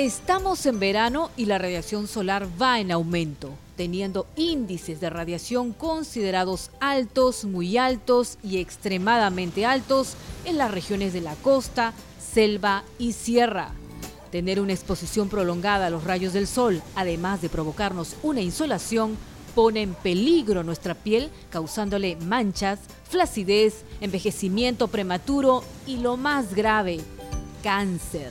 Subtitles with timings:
[0.00, 6.70] Estamos en verano y la radiación solar va en aumento, teniendo índices de radiación considerados
[6.80, 10.14] altos, muy altos y extremadamente altos
[10.46, 13.72] en las regiones de la costa, selva y sierra.
[14.32, 19.18] Tener una exposición prolongada a los rayos del sol, además de provocarnos una insolación,
[19.54, 27.00] pone en peligro nuestra piel, causándole manchas, flacidez, envejecimiento prematuro y lo más grave,
[27.62, 28.30] cáncer.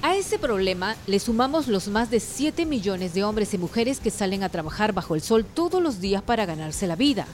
[0.00, 4.10] A ese problema le sumamos los más de 7 millones de hombres y mujeres que
[4.10, 7.26] salen a trabajar bajo el sol todos los días para ganarse la vida,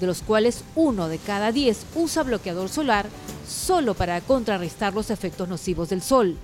[0.00, 3.06] de los cuales uno de cada 10 usa bloqueador solar
[3.48, 6.36] solo para contrarrestar los efectos nocivos del sol.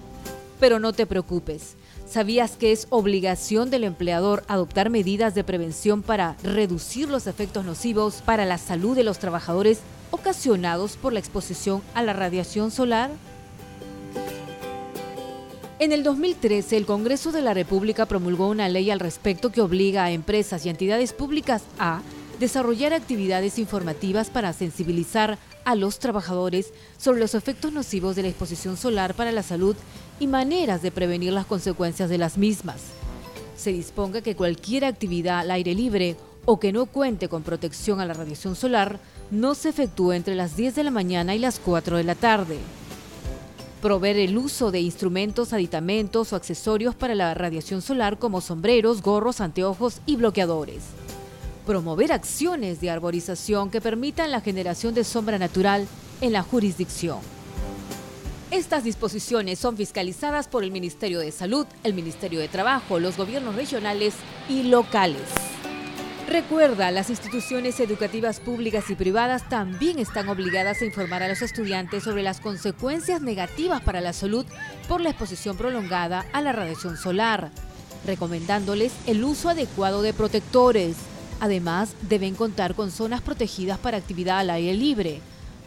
[0.60, 1.74] Pero no te preocupes,
[2.08, 8.22] ¿sabías que es obligación del empleador adoptar medidas de prevención para reducir los efectos nocivos
[8.24, 9.80] para la salud de los trabajadores
[10.12, 13.10] ocasionados por la exposición a la radiación solar?
[15.78, 20.04] En el 2013, el Congreso de la República promulgó una ley al respecto que obliga
[20.04, 22.00] a empresas y entidades públicas a
[22.40, 28.78] desarrollar actividades informativas para sensibilizar a los trabajadores sobre los efectos nocivos de la exposición
[28.78, 29.76] solar para la salud
[30.18, 32.80] y maneras de prevenir las consecuencias de las mismas.
[33.54, 36.16] Se disponga que cualquier actividad al aire libre
[36.46, 38.98] o que no cuente con protección a la radiación solar
[39.30, 42.56] no se efectúe entre las 10 de la mañana y las 4 de la tarde
[43.82, 49.40] proveer el uso de instrumentos, aditamentos o accesorios para la radiación solar como sombreros, gorros,
[49.40, 50.82] anteojos y bloqueadores.
[51.66, 55.86] Promover acciones de arborización que permitan la generación de sombra natural
[56.20, 57.18] en la jurisdicción.
[58.50, 63.56] Estas disposiciones son fiscalizadas por el Ministerio de Salud, el Ministerio de Trabajo, los gobiernos
[63.56, 64.14] regionales
[64.48, 65.55] y locales.
[66.28, 72.02] Recuerda, las instituciones educativas públicas y privadas también están obligadas a informar a los estudiantes
[72.02, 74.44] sobre las consecuencias negativas para la salud
[74.88, 77.52] por la exposición prolongada a la radiación solar,
[78.04, 80.96] recomendándoles el uso adecuado de protectores.
[81.38, 85.20] Además, deben contar con zonas protegidas para actividad al aire libre.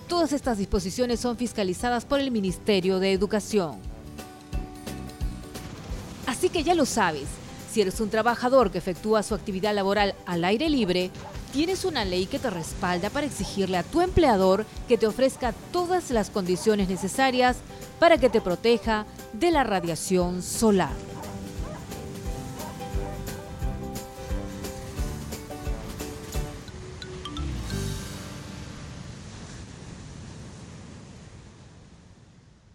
[0.09, 3.77] Todas estas disposiciones son fiscalizadas por el Ministerio de Educación.
[6.27, 7.27] Así que ya lo sabes,
[7.71, 11.11] si eres un trabajador que efectúa su actividad laboral al aire libre,
[11.53, 16.11] tienes una ley que te respalda para exigirle a tu empleador que te ofrezca todas
[16.11, 17.57] las condiciones necesarias
[17.99, 21.18] para que te proteja de la radiación solar.